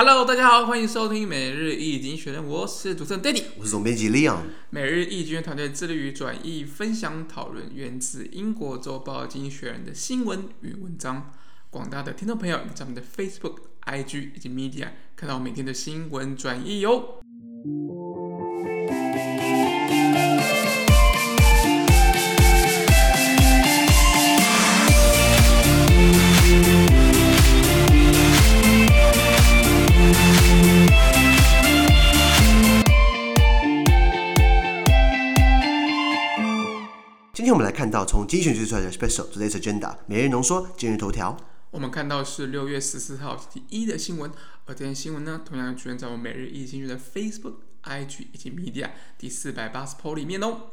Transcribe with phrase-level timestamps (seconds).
[0.00, 4.42] Hello，大家好，欢迎收听每日易经济学人，我是主持人 Daddy，我是总编辑 Leon。
[4.70, 11.32] 每日易经团队致力于转译、分享、讨论源自英国周报《经济学人》的新闻与文章。
[11.70, 13.56] 广大的听众朋友，在我们的 Facebook、
[13.86, 17.17] IG 以及 Media 看到每天的新闻转译哟。
[17.17, 17.17] 今
[37.48, 41.34] 今天我们来看到从精选出来的 Special Today's Agenda 每日浓缩今日头条。
[41.70, 44.30] 我们看到是六月十四号第一的新闻，
[44.66, 50.64] 而这篇新闻呢，同样出现在我们每日一经济学人的 Facebook、IG 以及 Media 第四百八十 po 里面哦。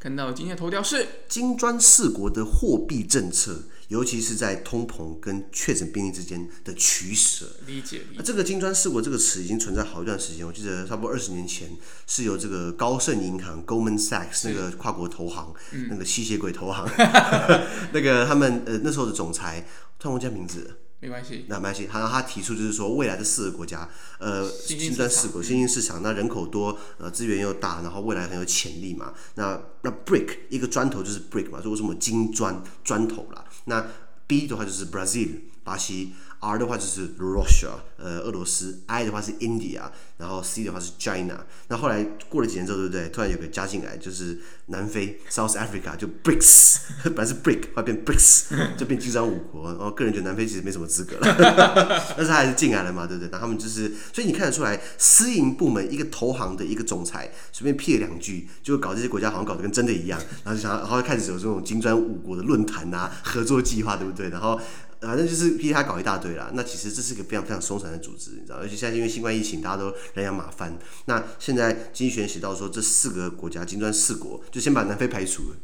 [0.00, 7.44] 看到今天的头条是金砖四国的货币政策，尤其是在通膨跟确诊病例之间的取舍。
[7.66, 7.98] 理解。
[8.10, 8.22] 理解。
[8.24, 11.68] 这个金砖四国这个词已经存在好一段时间，我记得差不多二十年前
[12.06, 16.88] 是由这个高盛银行 （Goldman Sachs） 那个跨国投行，嗯、那个吸血鬼投行，
[17.92, 19.66] 那个他们呃那时候的总裁，
[19.98, 20.78] 突然忘记名字。
[21.00, 21.88] 没关系，那没关系。
[21.90, 29.14] 他他提出就是说，未来的四个国家，呃，金砖四国新兴市场，那人口多，呃，资源又大，然后未来很有潜力嘛。
[29.36, 33.44] 那那 brick 一个砖头就是 brick 嘛，说为什么金砖砖头啦？
[33.64, 33.86] 那
[34.26, 36.12] B 的话就是 Brazil 巴西。
[36.40, 39.82] R 的话就是 Russia，呃，俄罗斯；I 的话是 India，
[40.16, 41.44] 然后 C 的话是 China。
[41.68, 43.08] 那后来过了几年之后，对不对？
[43.10, 46.78] 突然有个加进来，就是南非 South Africa，就 BRICS，
[47.14, 49.68] 本来是 Brick，后来变 BRICS，就变金砖五国。
[49.68, 51.36] 然后个人觉得南非其实没什么资格了，
[52.16, 53.28] 但是他还是进来了嘛，对不对？
[53.30, 64.30] 那他们就是，所以你看得出来，私营部门一个投行的一个总裁随便辟了两句，就搞这些国家好像搞得跟真的一样，然后就想，然后开始有这种金砖五国的论坛啊，合作计划，对不对？
[64.30, 64.58] 然后。
[65.00, 66.50] 反正就是逼他搞一大堆啦。
[66.54, 70.76] 那其实这是个非常非常松散的组织，你知道，而且现在因为新冠疫情，大家都人仰马翻。
[71.06, 75.56] 那现在经济学人写到说，这四个国家金砖四国，就先把南非排除了。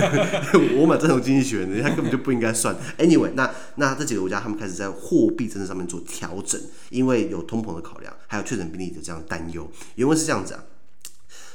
[0.76, 2.76] 我蛮赞同经济学人的，他根本就不应该算。
[2.98, 9.70] Anyway，那那这几个国家他们开始在货币政策上面做调整，因为有通膨的考量，还有确诊病例的这样担忧。
[9.94, 10.64] 原文是这样子啊。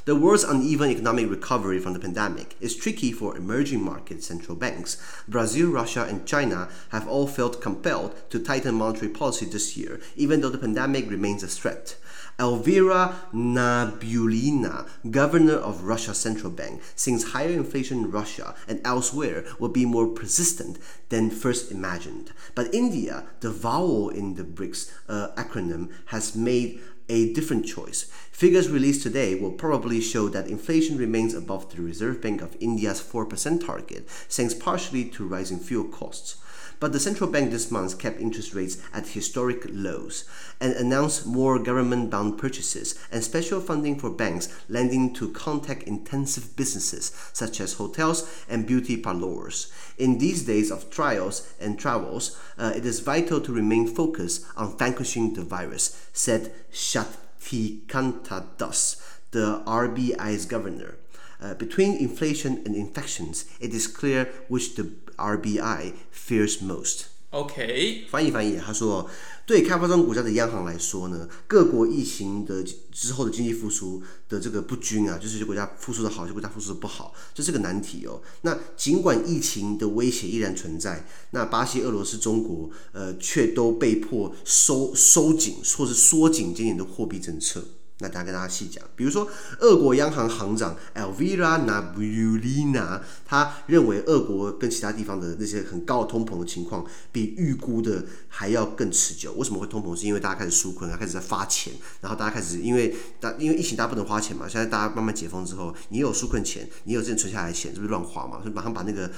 [0.06, 5.02] The world's uneven economic recovery from the pandemic is tricky for emerging market central banks.
[5.26, 10.40] Brazil, Russia, and China have all felt compelled to tighten monetary policy this year, even
[10.40, 11.96] though the pandemic remains a threat.
[12.38, 19.70] Elvira Nabiullina, governor of Russia's central bank, thinks higher inflation in Russia and elsewhere will
[19.70, 20.78] be more persistent
[21.08, 22.30] than first imagined.
[22.54, 28.04] But India, the vowel in the BRICS uh, acronym, has made a different choice.
[28.32, 33.00] Figures released today will probably show that inflation remains above the Reserve Bank of India's
[33.00, 36.36] 4% target, thanks partially to rising fuel costs.
[36.78, 40.24] But the central bank this month kept interest rates at historic lows
[40.60, 46.54] and announced more government bond purchases and special funding for banks lending to contact intensive
[46.56, 49.72] businesses such as hotels and beauty parlors.
[49.96, 54.76] In these days of trials and travels, uh, it is vital to remain focused on
[54.76, 60.96] vanquishing the virus, said Shaktikanta Das, the RBI's governor.
[61.38, 64.86] Uh, between inflation and infections, it is clear which the
[65.16, 67.08] RBI fears most.
[67.30, 69.10] OK，翻译翻译，他说，
[69.44, 78.22] 对开发中国家的央行来说呢，各国疫情的之后的经济复苏的这个不均啊，就是国家复苏的好，就国家复苏的不好，这是个难题哦。
[78.42, 87.62] 那尽管疫情的威胁依然存在，那巴西、俄罗斯、中国，呃，却都被迫收收紧或是缩紧今年的货币政策。
[87.98, 89.26] 那大家跟大家细讲，比如说，
[89.60, 99.32] 俄国央行行长 Elvira Nabiulina，他认为俄国跟其他地方的那些很高的通膨的情况，比预估的还要更持久。
[99.32, 99.96] 为什么会通膨？
[99.96, 108.42] 是因为大家开始纾困啊，开始在发钱，然后大家开始因为大因为疫情大家不能花钱嘛，现在大家慢慢解封之后，你有纾困钱，你有这些存下来的钱，是不是乱花嘛？
[108.42, 109.10] 所以马上把那个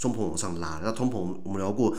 [0.00, 0.80] 通膨往上拉。
[0.82, 1.96] 那通膨我们聊过。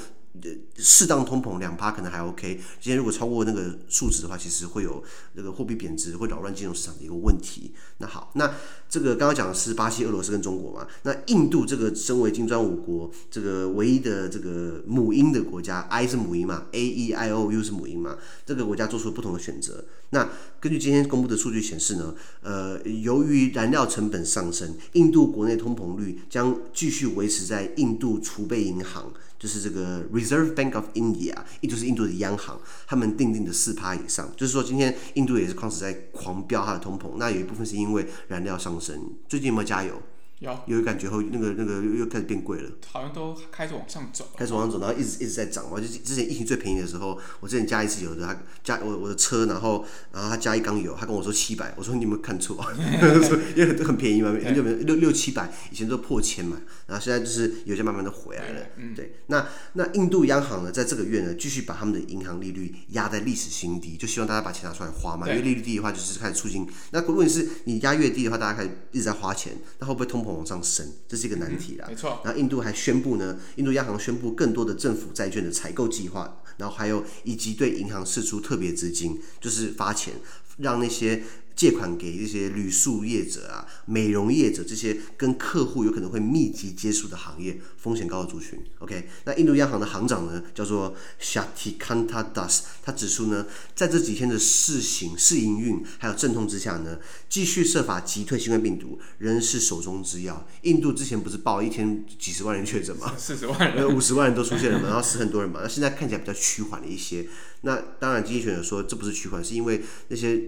[0.78, 5.04] 适当通膨两趴可能还 OK，今天如果超过那个数值的话，其实会有
[5.34, 7.72] 那个货币贬值，会扰乱金融市场的一个问题。
[8.00, 8.54] 那好，那
[8.90, 10.88] 这个刚刚讲的是巴西、俄罗斯跟中国嘛？
[11.04, 18.18] 那印度这个身为金砖五国这个唯一的这个母婴的国家，I 是母婴嘛，A E I O U 是母婴嘛？
[18.46, 19.86] 这个国家做出了不同的选择。
[20.10, 20.30] 那
[20.60, 29.12] 根据今天公布的数据显示呢，呃，由于燃料成本上升，印度国内通膨率将继续维持在印度储备银行。
[29.46, 34.28] 就是这个 Reserve Bank of India，也就是印度的央行，他们定定的四趴以上。
[34.36, 39.00] 就是说，今天印度也是矿石在狂飙它的通膨，那有一部分是因为燃料上升。
[39.30, 40.02] 最近有没有加油？
[40.40, 45.80] 有有感觉后，那个那个又又开始变贵了，好像都开始往上走，开始往上走，然后一直一直在涨嘛。
[45.80, 52.58] 就之前疫情最便宜的时候，我之前加一次油的，他加我我的车，然后然后他加一缸油，他跟我说七百，我说你有没有看错？
[53.56, 56.58] 因为很很便宜嘛，很久没六六七百，以前都破千嘛，
[56.88, 58.60] 然后现在就是油价慢慢的回来了。
[58.60, 66.68] 对，嗯、对，那那印度央行呢，在这个月呢，继续把他们的银行利率压在历史新低，就希望大家把钱拿出来花嘛，因为利率低的话，就是开始促进。
[66.92, 70.92] 那如果你是你压越低的话，大家开始一直在花钱，那会不会通膨往上升？
[71.08, 71.86] 这是一个难题啦。
[71.88, 72.20] 嗯、没错。
[72.24, 80.16] 然后印度还宣布呢，印度央行宣布更多的政府债券的采购计划，然后还有以及对银行释出特别资金，就是发钱
[80.58, 81.24] 让那些。
[81.56, 88.60] 借款给这些旅宿业者啊、美容业者这些跟客户有可能会密集接触的行业，风险高的族群。
[88.80, 97.00] OK，那印度央行的行长呢，叫做 Shaktikanta Das，他指出呢，在这几天的试行、试营运还有阵痛之下呢，
[97.30, 100.46] 继续设法击退新冠病毒仍是手中之药。
[100.64, 103.14] 印度之前不是报一天几十万人确诊吗？
[103.18, 105.62] 四十万人，五十万人都出现了嘛，然后死很多人嘛。
[105.64, 107.26] 那现在看起来比较趋缓了一些。
[107.62, 110.42] 那当然，经济学者说这不是趋缓，是因为那些。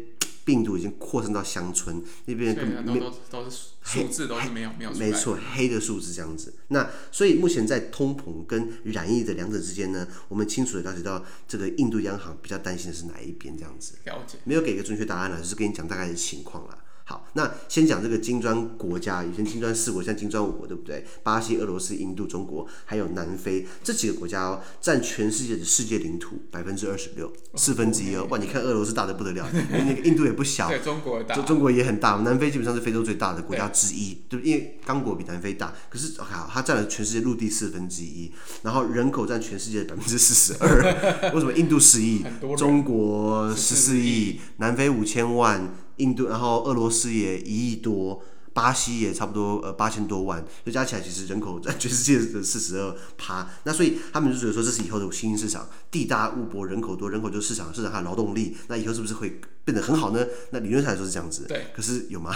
[0.48, 2.56] 病毒已经扩散到乡村那边，
[2.86, 6.54] 都都都是数字都是没有没有没错，黑的数字这样子。
[6.70, 13.96] 那所以目前在通膨跟染疫的两者之间呢，我们清楚的了解到这个印度央行比较担心的是哪一边这样子。
[14.06, 16.78] 了解，没有给一个准确答案了，就是跟你讲大概的情况了。
[17.09, 21.06] 好，那先讲这个金砖国家，以前金砖四国，现在金砖五国，对不对？
[21.24, 28.27] 巴西、俄罗斯、印度、中国，还有南非这几个国家哦，占全世界的世界领土百分之二十六，四分之一哦。
[28.30, 32.18] 哇，你看俄罗斯大的不得了， 那个印度也不小，对，中国大，中国也很大。
[32.18, 38.30] 南非基本上是非洲最大的国家之一，对，因为刚果比南非大，可是好，它占了全世界陆地四分之一，
[38.63, 41.31] 然后人口占全世界的百分之四十二。
[41.33, 42.25] 为什么印度十亿，
[42.57, 45.74] 中国十四亿，南非五千万。
[45.98, 48.24] 印度，然后俄罗斯也一亿多，
[48.54, 53.48] 巴西也差不多呃八千多万，就加起来其实人口在全世界的四十二趴。
[53.64, 60.26] 那所以他们就觉得说这是以后的新兴市场，地大物博，人口多，人口就是市场，市场还有劳动力，那以后是不是会变得很好呢？
[60.52, 61.68] 那理论上来说是这样子，对。
[61.76, 62.34] 可是有吗？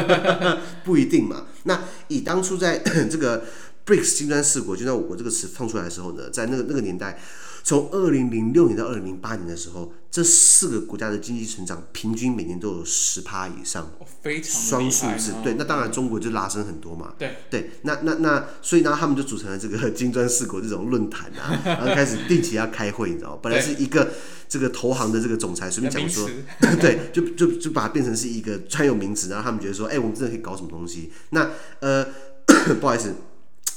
[0.84, 1.46] 不一定嘛。
[1.64, 2.78] 那以当初在
[3.10, 3.44] 这个
[3.84, 7.18] BRICS 金砖四国、就像我国这个词放出来的时候呢，在那个那个年代。
[7.64, 15.32] 从二零零六年到二零零八年的时候，这四个国家的经济成长平均每年都有十趴以上，非常双数字。
[15.42, 17.14] 对，那当然中国就拉升很多嘛。
[17.18, 23.38] 对对，那那那，所以呢，他们就组成了这个金砖四国这种论坛啊， 然后开始定期要开会，你知道吗？
[23.42, 24.12] 本来是一个
[24.48, 26.28] 这个投行的这个总裁随便讲说，
[26.80, 31.10] 对，就就就把它变成是一个专有名词，然后他们觉得说，哎，我们真的可以搞什么东西？
[31.30, 31.50] 那
[31.80, 32.06] 呃，
[32.80, 33.14] 不好意思。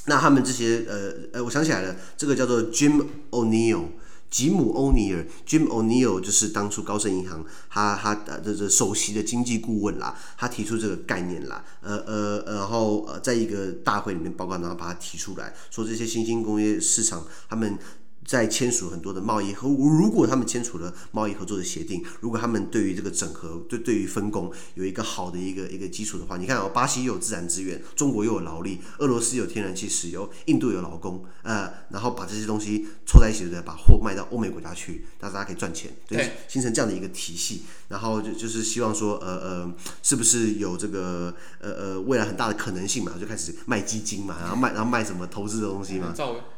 [0.06, 3.86] 那他们这些呃呃，我想起来了，这个叫做 Jim O'Neill，
[4.30, 17.78] 吉姆欧尼尔，Jim O'Neill 就是当初高盛银行他他的这这首席的经济顾问啦，他提出这个概念啦，呃呃，然后呃，在一个大会里面报告，然后把它提出来说，这些新兴工业市场他们。
[18.26, 33.62] 在签署很多的贸易和，如果他们签署了贸易合作的协定，如果他们对于这个整合，对对于分工有一个好的一个一个基础的话，你看哦，巴西又有自然资源，中国又有劳力，俄罗斯有天然气、石油，印度有劳工，呃，然后把这些东西凑在一起，对？
[33.62, 43.14] 把货卖到欧美国家去，让大家可以赚钱，对，形成这样的一个体系，然后就就是希望说，呃呃，是不是有这个呃呃未来很大的可能性嘛？
[43.20, 46.14] 就开始卖基金嘛，然后卖然后卖什么投资的东西嘛？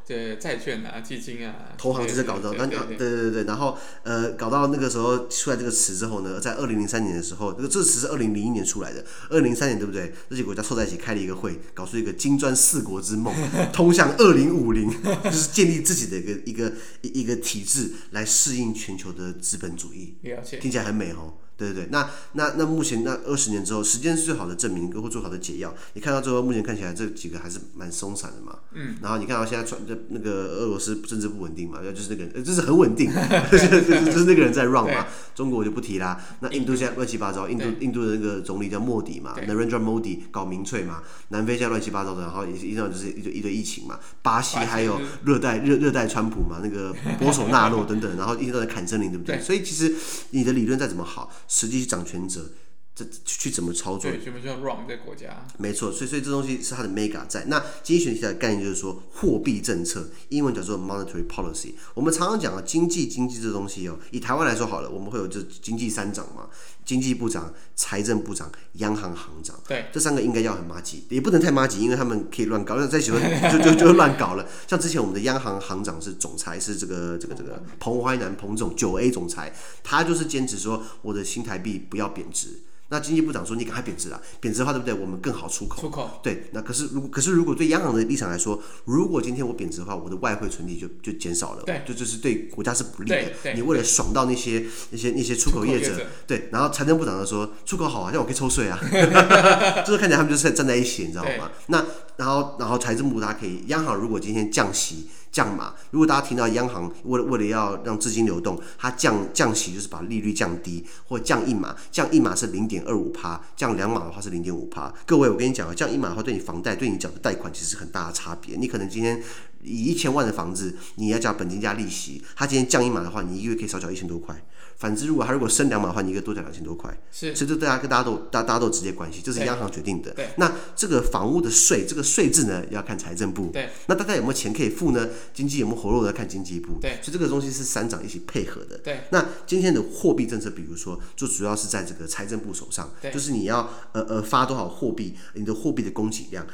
[0.08, 10.14] 对债券啊，基金啊，投行就是搞到，那对对对对，然后呃，搞到那个时候出来这个词之后呢，在二零零三年的时候，这个这个词是二零零一年出来的，二零零三年对不对？
[10.30, 13.36] 这些国家凑在一起开了一个会，搞出一个金砖四国之梦，
[13.74, 14.90] 通向二零五零，
[15.26, 20.16] 就是建立自己的一个一个一个体制来适应全球的资本主义，
[20.62, 21.34] 听起来很美哦。
[21.58, 25.74] 对对对，那那那目前那二十年之后，时间是最好的证明，或最好的解药。
[25.94, 28.60] 你看到最后，目前看起来这几个还是蛮松散的嘛。
[28.74, 28.96] 嗯。
[29.02, 33.12] 然后你看到现在传的那个俄罗斯政治不稳定嘛，就是那个人，就是很稳定，
[33.52, 35.08] 就是就是那个人在 run 嘛。
[35.34, 36.22] 中国我就不提啦。
[36.42, 41.02] 那印度现在乱七八糟，印度印度的那个总理叫莫迪嘛，Narendra Modi 搞民粹嘛。
[41.30, 44.00] 南非现在乱七八糟的，然后也一样就是一堆一堆疫情嘛。
[44.22, 49.40] 巴西还有热带热热带川普嘛，那个波索纳洛等等，然后一直都在砍森林，对不对？
[49.42, 49.94] 所以其实
[50.30, 51.32] 你的理论再怎么好。
[51.48, 52.52] 实际掌权者，
[52.98, 54.10] 这去怎么操作？
[54.10, 55.46] 对，全部就要 run 这国家。
[55.60, 57.46] 没错，所以所以这东西是它的 mega 在。
[57.46, 61.74] 那经济学的概念就是说，货币政策，英文叫做 monetary policy。
[61.94, 66.50] 我们常常讲啊，经济经济这东西哦，以台湾来说好了，我们会有这经济三长嘛，
[66.84, 69.56] 经济部长、财政部长、央行行长。
[69.68, 74.44] 对，这三个应该要很麻吉，也不能太麻吉，因为他们可以乱搞，那再喜欢就就就乱搞了。
[74.68, 82.62] 像之前我们的央行行长是总裁，是这个这个这个彭淮南彭总九 A 总裁，他就是坚持说我的新台币不要贬值。
[82.90, 84.94] 那经济部长说你赶快贬值了，贬值的话对不对？
[84.94, 85.82] 我们更好出口。
[85.82, 86.10] 出口。
[86.24, 93.54] 对，那可是如果可是如果对央行的立场来说，如果今天我贬值的话，我的外汇存底就就减少了，对，就就是对国家是不利的。
[93.54, 98.80] 你为了爽到那些那些那些出口业者，对，然后财政部长就说出口好啊，像我可以抽税啊，
[99.86, 101.52] 就是看起来他们就是站在一起，你知道吗？
[101.68, 105.10] 那然后然后财政部他可以，央行如果今天降息。
[105.32, 114.94] 降码，如果大家听到央行为了为了要让资金流动，它降降息就是把利率降低，或降一码，降一码是零点二五趴，降两码的话是零点五趴。
[115.06, 118.56] 各位，我跟你讲啊，降一码的话对你房贷对你缴的贷款其实是很大的差别。
[118.56, 119.22] 你可能今天
[119.62, 124.36] 以一千万的房子，你要缴本金加利息，它今天降一码的话，你一个月可以少缴一千多块。
[124.78, 130.12] 反之，如果他如果升两码的话，你一个多缴两千多块，是，所以这大家跟大家都大大家都有直接关系，这是央行决定的。
[130.12, 133.50] 对，那这个房屋的税，这个税制呢，要看财政部。
[133.52, 135.10] 对，那大家有没有钱可以付呢？
[135.34, 136.78] 经济有没有活络的，要看经济部。
[136.80, 138.78] 对，所以这个东西是三长一起配合的。
[138.78, 146.46] 对，那今天的货币政策，比如说，就主要是在这个财政部手上，对，就是你要呃呃发多少货币，你的货币的供给量，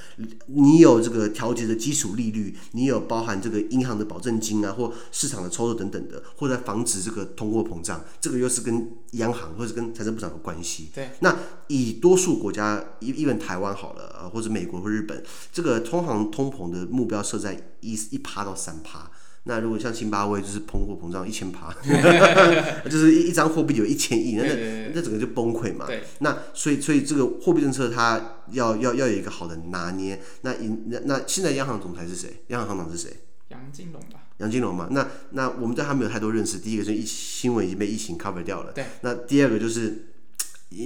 [0.48, 10.90] 你有这个调节的基础利率，你有包含这个银行的保证金啊，或市场的操作等等的，或者防止这个通货膨胀，这个又是跟央行或者跟财政部长有关系。
[10.94, 11.36] 对，那
[11.68, 19.10] 以多数国家，一一本台湾好了，或者美国或日本，这个通常通膨的目标设在一一趴到三趴。
[19.46, 21.76] 那如果像津巴威，就是通货膨胀一千趴，
[22.90, 25.86] 就是一一张货币有一千亿，那那那整个就崩溃嘛。
[25.86, 30.22] 对，那所以所以这个货币政策它要要要有一个好的拿捏。
[30.44, 30.54] 那
[30.86, 32.44] 那那现在央行总裁是谁？
[32.48, 33.10] 央行行长是谁？
[33.54, 34.20] 杨金龙吧。
[34.38, 36.58] 杨金龙嘛，那那我们对他没有太多认识。
[36.58, 38.84] 第一个是疫新闻已经被疫情 cover 掉了，对。
[39.02, 40.13] 那第二个就是，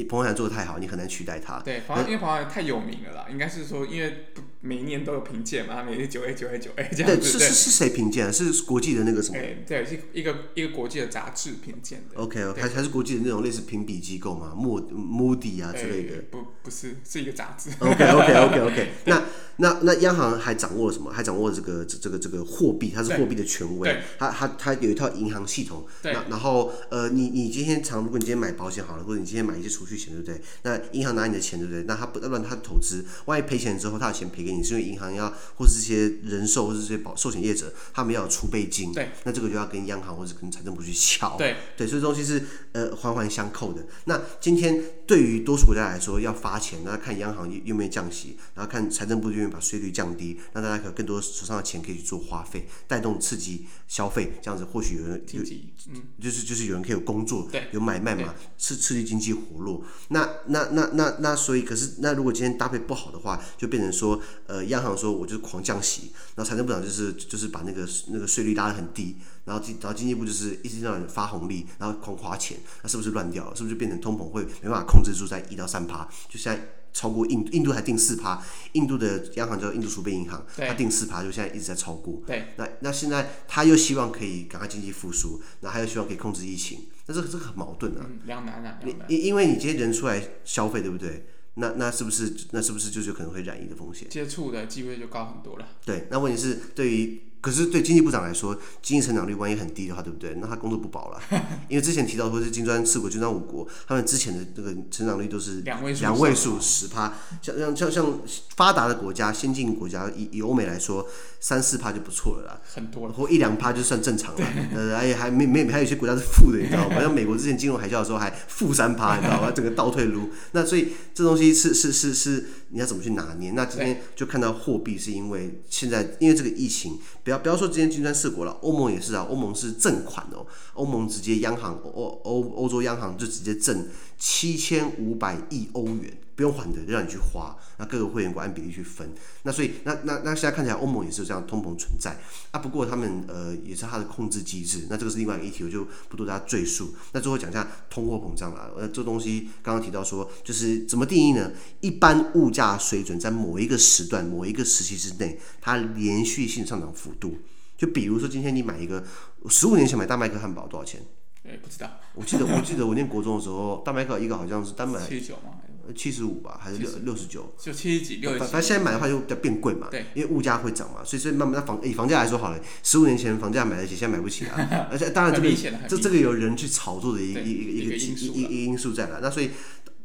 [0.10, 1.60] 彭淮南做的太好，你很难取代他。
[1.60, 4.27] 对，因为彭淮南太有名了啦，应该是说，因为
[4.62, 7.17] 每一年都有评鉴嘛，他每年九 A 九 A 九 A 这样子。
[7.17, 8.32] 对，是是是谁评鉴？
[8.32, 9.38] 是国际的那个什么？
[9.65, 12.22] 对，是一个一个国际的杂志评鉴的。
[12.22, 16.24] OK，还还是国际的那种类似评比机构嘛，莫 Moody 啊之类的。
[16.32, 17.70] 不不是，是一个杂志。
[17.79, 19.24] OK OK OK OK，那。
[19.60, 21.12] 那那央行还掌握了什么？
[21.12, 23.91] 还掌握了这个这个这个货币，它是货币的权威。
[24.20, 25.84] 它它它有一套银行系统。
[26.00, 26.13] 对。
[26.13, 30.41] 然后呃，你你今天常，如果你今天买保险好了，或者你今天买一些储蓄险，对不对？
[30.63, 31.84] 那银行拿你的钱，对不对？
[31.84, 38.91] 那他不乱他的投资，万一赔钱之后，他的钱赔给你，是因为银行要或是这些人寿或是这些保寿险业者，他们要有储备金。
[38.91, 39.10] 对。
[39.24, 41.38] 那这个就要跟央行或者跟财政部去敲。
[41.38, 41.57] 对。
[41.77, 43.86] 对，所以这东西是呃环环相扣的。
[44.05, 55.41] 那今天对于多数国家来说，要发钱，那看央行愿不愿意降息，然后看财政部愿意把税率降低，让大家有更多手上的钱可以去做花费，带动刺激消费，这样子或许有人有，
[55.89, 59.66] 嗯，就是就是有人可以有工作，对，有买卖嘛，刺刺激经济活络。
[60.09, 73.55] 那那那那那所以，可是那如果今天搭配不好的话，就变成说，呃，央行说我就是狂降息，然后财政部长就是就是把那个那个税率拉得很低，然后经然后经济部就是一直让人发红利，然后狂花钱，那是不是乱掉了？
[73.55, 76.07] 是不是就变成通膨会没办法控制住在一到三趴？
[76.29, 76.57] 就像。
[76.98, 82.24] 超过印度，印度还定四趴，印度的央行叫印度储备银行，它定四趴，就现在一直在超过。
[82.25, 88.10] 对，那那现在他又希望可以赶快经济复苏，那他又希望可以控制疫情，那这个这个很矛盾啊。
[88.25, 89.06] 两难啊，两难。
[89.12, 91.27] 因因为你这些人出来消费，对不对？
[91.54, 94.10] 那那是不是那是不是就是可能会染疫的风险？
[94.10, 95.68] 接触的机会就高很多了。
[95.86, 97.22] 对，那问题是对于。
[97.39, 100.36] 可是对经济部长来说，经济成长率万一很低的话，对不对？
[100.41, 101.22] 那他工作不保了。
[101.70, 107.13] 因为之前提到说是金砖四国、金砖五国，他们之前的这个成长率都是两位数、两位数十趴。
[107.41, 108.20] 像像像像
[108.56, 111.08] 发达的国家、先进国家，以以欧美来说，
[111.39, 112.62] 三四趴就不错了啦。
[112.74, 113.13] 很多了。
[113.13, 114.41] 或一两趴就算正常了。
[114.74, 117.00] 呃，而且，还没没还有一些国家是负的，你知道吗？
[117.00, 119.51] 像美国之前金融海啸的时候还负三趴，你知道吗？
[119.56, 120.32] 整个倒退路。
[120.51, 123.51] 那所以这东西是是是是，你要怎么去拿捏？
[123.51, 126.98] 那今天就看到货币是因为现在因为这个疫情。
[127.27, 133.86] 不要不要说今天金砖四国了，欧盟也是啊，欧盟是赠款哦，欧盟直接央行欧欧欧洲央行就直接挣
[134.17, 136.17] 七千五百亿欧元。
[136.38, 137.58] 不用还的，就让你去花。
[137.77, 139.12] 那各个会员国按比例去分。
[139.41, 142.15] 那所以，那那那现在看起来，欧盟也是有这样通膨存在
[142.51, 142.60] 啊。
[142.60, 144.86] 不过他们呃也是它的控制机制。
[144.88, 146.94] 那这个是另外一个议题，我就不多加赘述。
[147.12, 148.72] 那最后讲一下通货膨胀了。
[148.77, 151.51] 呃，这东西刚刚提到说，就是怎么定义呢？
[151.82, 157.39] 一般物价水准在某一个时段、某一个时期之内，它连续性上涨幅度。
[157.75, 159.03] 就比如说，今天你买一个
[159.50, 161.01] 十五年前买大麦克汉堡多少钱？
[161.44, 161.89] 哎，不知道。
[162.13, 165.62] 我记得我记得我念国中的时候，大麦克一个好像是单买七十九吗？
[165.94, 167.53] 七十五吧，还是六六十九？
[167.58, 168.39] 就七十几、六十。
[168.39, 174.88] 反正现在买的话就比较变贵嘛，对，因为物价会涨嘛，所以所以慢慢房以房价来说好了，十五年前房价买得起，现在买不起啊。
[174.91, 175.56] 而且当然这个
[175.88, 179.20] 这这个有人去炒作的一一一个一个一个因素在了。
[179.22, 179.51] 那所以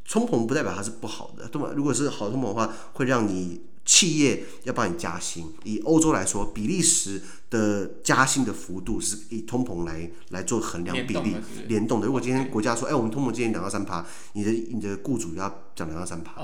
[0.08, 1.70] 通膨不代表它是不好的，对吗？
[1.74, 5.52] 如果是好通膨的话，会让你企业要帮你加薪。
[5.64, 7.20] 以欧洲来说，比利时
[7.50, 11.36] 的加薪的幅度是以通膨来来做衡量比例
[11.68, 12.06] 联动的。
[12.06, 16.34] 如果今天国家说，哎，我们通膨今天两到三趴，你的你的雇主要涨两到三趴，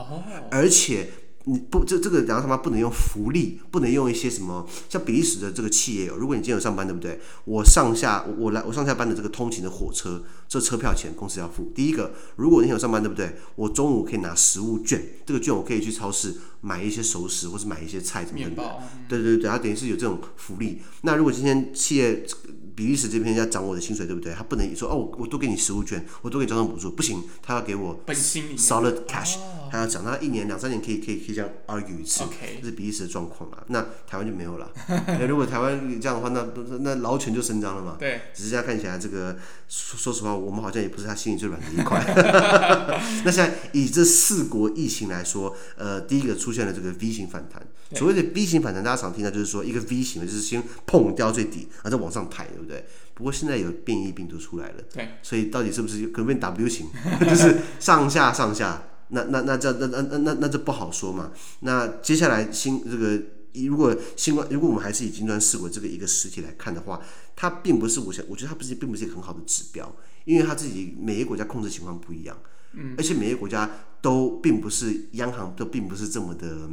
[0.51, 1.09] 而且。
[1.45, 6.15] 你不，这这个然后他妈不能用福利，不能用一些什么像比利时的这个企业哦。
[6.19, 7.19] 如果你今天有上班，对不对？
[7.45, 11.73] 我上下我我来我上下班的这个通勤的火车，这车票钱公司要付。
[11.75, 13.37] 第一个，如果你有上班，对不对？
[13.57, 18.77] 我中午可以拿食物券，这个券我可以去超市买一些熟食，或是买一些菜什么的。
[19.09, 20.83] 对对对，它等于是有这种福利。
[21.03, 22.27] 那如果今天企业
[22.75, 24.35] 比利时这边要涨我的薪水，对不对？
[24.35, 29.37] 他不能说哦，我多给你食物券，我多给你交通补助，不行，他要给我 solid cash。
[29.71, 32.25] 还要讲，他一年两三年可以可以可以这样 argue 一次.
[32.61, 33.63] 这是比利时的状况啊。
[33.69, 34.71] 那台湾就没有了。
[35.29, 37.97] 如果台湾这样的话，那那劳权就伸张了嘛。
[37.99, 38.21] 对。
[38.35, 39.37] 只是现在看起来，这个
[39.69, 42.03] 说说实话，我们好像也不是他心里最软的一块。
[43.25, 47.63] 那现在以这四国疫情来说，呃，第一个出现了这个 V 型反弹。
[47.95, 52.85] 所谓的 V 型反弹，大家常听到就是说一个 V 型的，就是先碰掉最底，然后再往上抬，对不对？
[53.15, 55.09] 不过现在有变异病毒出来了，对。
[55.23, 56.87] 所以到底是不是可能变 W 型，
[57.29, 58.83] 就是上下上下。
[59.09, 61.33] 那那那这那那那那那这不好说嘛。
[61.61, 63.21] 那接下来新这个，
[63.67, 67.01] 如果新冠，如果我们还是以金砖四国这个一个实体来看的话，
[67.35, 72.37] 它并不是我想，我觉得它不是并不是一个很好的指标，因为它自己每一个国家控制情况不一样，
[72.75, 76.69] 嗯，而且每一个国家都并不是央行都并不是这么的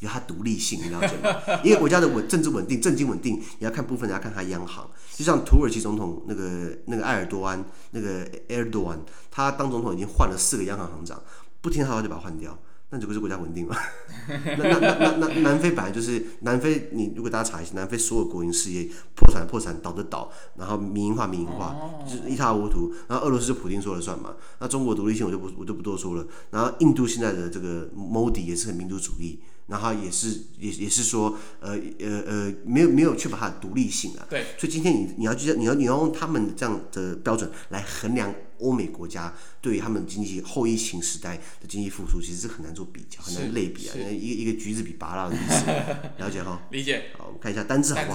[0.00, 1.40] 有它独立性，你了解吗？
[1.64, 4.88] 一个国家的稳政治稳定、政经稳定，你要看部分，你要看它央行。
[5.14, 11.22] 就像土耳其总统那个那个埃尔多安，那个埃尔多安，他当总统已经换了四个央行行长。
[11.66, 12.56] 不听他话就把它换掉，
[12.90, 13.74] 那这不是国家稳定吗？
[14.28, 21.74] 那那那那那南非本来就是南非，你如果大家查一下，南非所有国营事业破产破产倒的倒，然后民营化民营化，
[22.06, 22.94] 就是一塌糊涂。
[23.08, 24.36] 然后俄罗斯就普京说了算嘛。
[24.60, 26.24] 那中国独立性我就不我就不多说了。
[26.52, 34.26] 然后印度现在的这个 Modi 也是很民族主义，然后也是也也是说呃呃呃没有没有确保它的独立性啊。
[34.30, 34.44] 对。
[34.58, 38.34] 所以今天你你要去你要你要用他们这样的标准来衡量。
[38.58, 43.92] 欧美国家对于他们经济后疫情时代的经济复苏，其实是很难做比较，很难类比啊。
[43.98, 45.66] 一个一个橘子比拔蜡的意思，
[46.16, 46.62] 了解哈？
[46.70, 47.10] 理解。
[47.18, 48.12] 好，我们看一下单字好不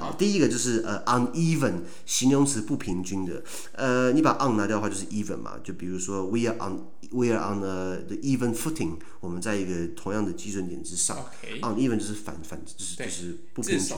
[0.00, 0.03] 好？
[0.14, 3.42] 好，第一个就是呃，uneven，形容词不平均的。
[3.72, 5.52] 呃，你把 on 拿掉的话，就是 even 嘛。
[5.62, 11.16] 就比如说，we are on，we are on the the even footing，我们在一个同样的基准点之上。
[11.62, 13.96] uneven 就是反反，就是就是不平均。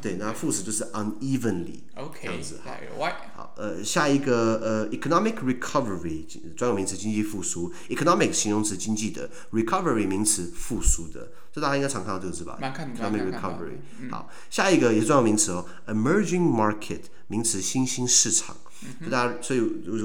[0.00, 1.80] 对，那副词就是 unevenly。
[1.94, 2.20] OK。
[2.24, 2.76] 这样子哈。
[3.36, 5.12] 好，呃，下一个呃，economic。
[5.22, 6.24] Economic recovery
[6.56, 7.72] 专有名词，经济复苏。
[7.88, 11.30] Economic 形容词，经济的；recovery 名词，复苏的。
[11.52, 14.10] 这大家应该常看到这个字吧？Economic recovery。
[14.10, 18.56] 好，下一个也是专有名词哦，emerging market 名词，新兴市场。
[19.00, 19.60] 就大家，所以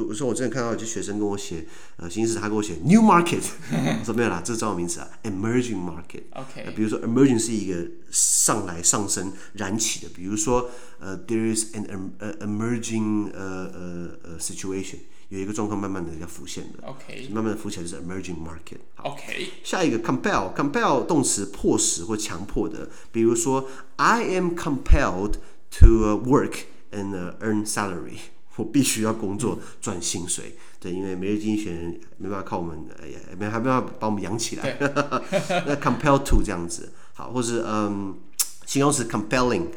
[0.08, 6.22] 我说我之前看到有些学生跟我写，呃，新兴市场，他跟我写 new market，我说没有啦，这是专有名词啊，emerging market。
[6.34, 6.72] OK。
[6.76, 14.98] 比如说 emerging 是一个上来上升燃起的，比如说呃，there is an 呃 emerging 呃呃呃 situation，
[15.30, 18.80] 有一个状况慢慢的要浮现的，OK，慢慢的浮起来就是 emerging market。
[19.04, 19.50] OK。
[19.64, 25.34] 下一个 compel，compel 动词迫使或强迫的，比如说 I am compelled
[25.80, 26.54] to work
[26.92, 28.20] and earn salary。
[28.58, 34.78] 我必须要工作赚薪水，对，因为每日经济学人没办法靠我们，哎呀，没还没办法把我们养起来。
[35.68, 38.18] 那 compelled to 这样子，好，或是嗯，
[38.66, 39.68] 形容词 compelling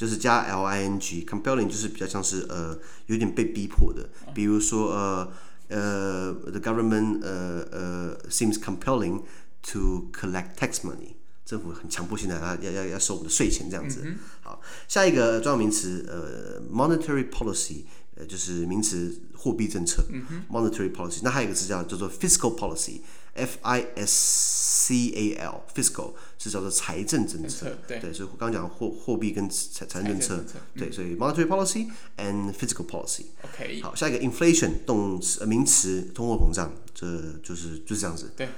[0.00, 5.30] 就是加 l i n g，compelling 就是比较像是呃有点被逼迫的，比如说呃
[5.68, 9.22] 呃，the government 呃呃 seems compelling
[9.60, 14.00] to collect tax money，政府很强迫性的要要要要收我们的税钱这样子。
[14.02, 17.84] 嗯、好，下一个专有名词呃 monetary policy。
[18.28, 21.20] 就是名词货币政策、嗯、（monetary policy）。
[21.22, 23.00] 那还有一个词叫叫做 fiscal policy，f
[23.34, 27.76] i s c a l，fiscal 是叫做财政政策。
[27.86, 30.44] 对，对，所以刚刚讲货货币跟财财政政策。
[30.76, 33.26] 对，所以 monetary policy and fiscal policy。
[33.44, 33.80] OK。
[33.82, 37.06] 好，下一个 inflation 动词呃名词通货膨胀，这
[37.42, 38.32] 就是就是这样子。
[38.36, 38.48] 对。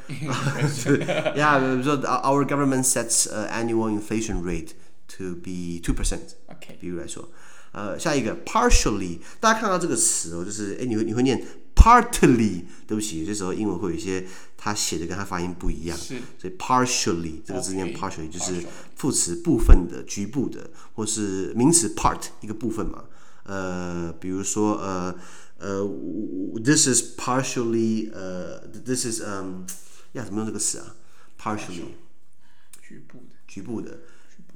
[1.37, 4.70] 呀，比如说 our government sets annual inflation rate
[5.08, 6.35] to be two percent。
[6.46, 6.78] OK。
[6.80, 7.28] 比如来说。
[7.74, 11.42] 呃，下一个 partially，大家看到这个词哦，就是哎，你会你会念
[11.83, 14.25] partly，对不起，有些时候英文会有一些
[14.57, 18.64] 他写的跟他发音不一样，是，所以 partially 这个字念 partially，就是
[18.95, 23.07] 副词部分的、局部的，或是名词 part 一个部分嘛。
[23.42, 25.12] 呃，比如说呃
[25.59, 25.85] 呃
[26.62, 29.66] ，this is partially，呃，this is 嗯，
[30.12, 30.95] 呀，怎么用这个词啊
[31.37, 31.97] ？partially，
[32.81, 33.99] 局部的，局部的，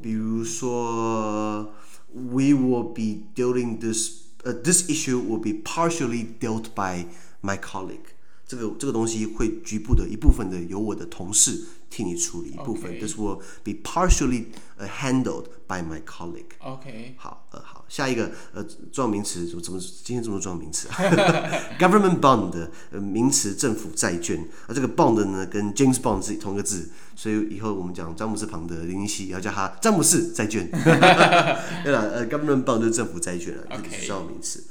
[0.01, 1.75] 比如说。
[2.15, 7.06] We will be dealing this, uh, this issue will be partially dealt by
[7.42, 8.12] my colleague.
[8.46, 12.98] 这个这个东西会局部的一部分的由我的同事替你处理一部分。
[13.00, 14.46] This will be partially
[14.78, 16.54] handled by my colleague.
[16.61, 20.94] OK，好，呃，好，下一个呃，重要名词怎么怎么今天这么多专有名词啊？
[21.80, 24.40] Government bond，呃，名词政府债券。
[24.66, 30.70] 啊这个 bond 呢，跟 James Bond 是同一个字，所以以后我们讲詹姆斯旁的零零七，要叫他詹姆斯债券。
[31.82, 34.64] 对了，呃，Government bond 就是政府债券了，这是专有名词。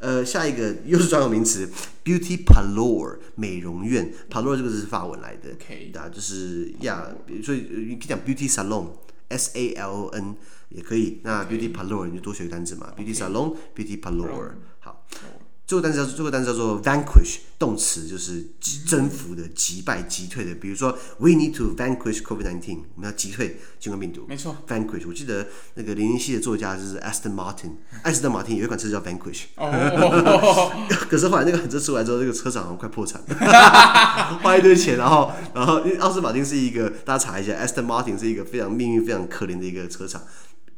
[0.00, 1.70] 呃，下一个又是专有名词
[2.02, 7.06] ，beauty parlor 美容院，parlor 这个字是法文来的，OK，啊，就是呀，
[7.44, 10.36] 所以你可以讲 beauty salon，S A L O N
[10.70, 15.06] 也可以，那 beauty parlor 你就多学个单词嘛，beauty salon，beauty parlor，好。
[15.70, 18.44] 这个单词叫这个单词叫做 vanquish，动词就是
[18.88, 20.52] 征服的、击败、击退的。
[20.56, 24.26] 比如说，we need to vanquish COVID-19，我们要击退新冠病毒。
[24.28, 25.04] 没错，vanquish。
[25.06, 29.42] 我记得那个零零七的作家就是 Aston Martin，艾斯顿马丁有一款车叫 vanquish。
[29.54, 30.72] 哦。
[31.08, 33.36] 可是后来那个车出来之后，这个车厂好像快破产了，
[34.42, 40.20] 花一堆钱，然后然后因为奥斯马丁是一个大家查一下，Aston Martin 是一个非常命运非常可怜的一个车厂。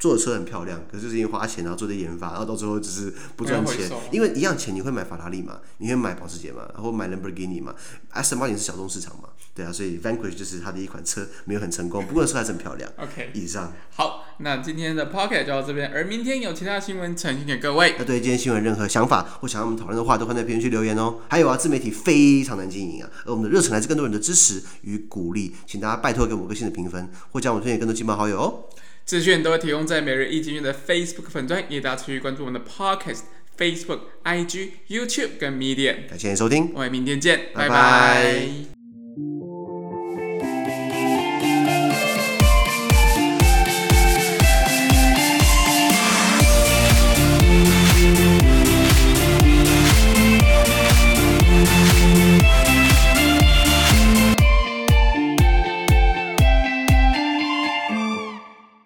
[0.03, 3.89] 做的车很漂亮，可是就是因为花钱然后做的研发，然后到最后只是不赚钱。
[4.11, 5.61] 因为一样钱，你会买法拉利嘛？
[5.79, 6.69] 你会买保时捷嘛？
[6.75, 7.73] 然后买兰博基尼嘛
[8.13, 9.29] ？Aston Martin 是小众市场嘛？
[9.55, 12.91] 对啊，所以 Vanquish 就是它的一款车，没有很成功， 不过车还是很漂亮。
[12.97, 13.73] OK，以上。
[13.95, 17.95] 好，那今天的 Podcast 就到这边，而明天有其他新闻呈现给各位。
[17.97, 21.21] 那对今天新闻任何想法或想要我们讨论的话，都放在评论区留言哦。
[21.29, 28.65] 还有啊，自媒体非常难经营啊，而我们的热忱来自更多人的支持与鼓励，请大家拜托给我们个新的评分，或将我们推荐更多亲朋好友哦。
[29.13, 33.25] 资讯都会提供在每日一经讯的 Facebook 粉专，也大家持续关注我们的 Podcast、
[33.59, 36.09] Facebook、IG、YouTube 跟 Medium。
[36.09, 37.75] 感谢收听，我们明天见，拜拜。
[37.75, 38.82] 拜拜。